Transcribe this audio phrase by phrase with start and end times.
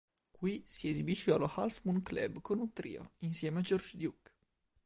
[0.31, 4.31] Qui si esibisce allo "Half Moon Club" con un trio insieme a George Duke.